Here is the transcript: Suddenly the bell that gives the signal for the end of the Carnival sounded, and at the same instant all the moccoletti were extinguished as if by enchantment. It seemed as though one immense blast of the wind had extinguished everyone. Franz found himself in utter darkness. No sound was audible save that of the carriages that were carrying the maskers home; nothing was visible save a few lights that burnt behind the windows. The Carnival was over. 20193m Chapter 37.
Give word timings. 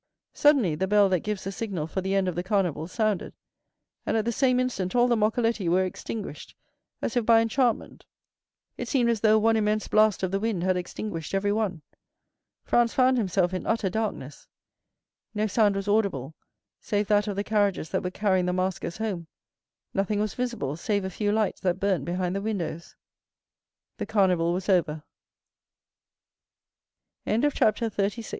Suddenly 0.33 0.73
the 0.73 0.87
bell 0.87 1.09
that 1.09 1.19
gives 1.19 1.43
the 1.43 1.51
signal 1.51 1.85
for 1.85 2.01
the 2.01 2.15
end 2.15 2.27
of 2.27 2.33
the 2.33 2.41
Carnival 2.41 2.87
sounded, 2.87 3.33
and 4.03 4.17
at 4.17 4.25
the 4.25 4.31
same 4.31 4.59
instant 4.59 4.95
all 4.95 5.07
the 5.07 5.15
moccoletti 5.15 5.69
were 5.69 5.83
extinguished 5.85 6.55
as 7.03 7.15
if 7.15 7.23
by 7.23 7.39
enchantment. 7.39 8.07
It 8.77 8.87
seemed 8.87 9.11
as 9.11 9.19
though 9.21 9.37
one 9.37 9.55
immense 9.57 9.87
blast 9.87 10.23
of 10.23 10.31
the 10.31 10.39
wind 10.39 10.63
had 10.63 10.75
extinguished 10.75 11.35
everyone. 11.35 11.83
Franz 12.63 12.95
found 12.95 13.19
himself 13.19 13.53
in 13.53 13.67
utter 13.67 13.91
darkness. 13.91 14.47
No 15.35 15.45
sound 15.45 15.75
was 15.75 15.87
audible 15.87 16.33
save 16.79 17.05
that 17.09 17.27
of 17.27 17.35
the 17.35 17.43
carriages 17.43 17.89
that 17.91 18.01
were 18.03 18.09
carrying 18.09 18.47
the 18.47 18.53
maskers 18.53 18.97
home; 18.97 19.27
nothing 19.93 20.19
was 20.19 20.33
visible 20.33 20.75
save 20.75 21.05
a 21.05 21.11
few 21.11 21.31
lights 21.31 21.61
that 21.61 21.79
burnt 21.79 22.05
behind 22.05 22.35
the 22.35 22.41
windows. 22.41 22.95
The 23.97 24.07
Carnival 24.07 24.51
was 24.51 24.67
over. 24.67 25.03
20193m 27.27 27.51
Chapter 27.53 27.89
37. 27.91 28.29